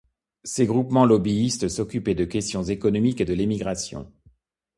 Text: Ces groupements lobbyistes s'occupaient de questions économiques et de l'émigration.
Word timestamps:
Ces 0.43 0.65
groupements 0.65 1.05
lobbyistes 1.05 1.67
s'occupaient 1.67 2.15
de 2.15 2.25
questions 2.25 2.63
économiques 2.63 3.21
et 3.21 3.25
de 3.25 3.35
l'émigration. 3.35 4.11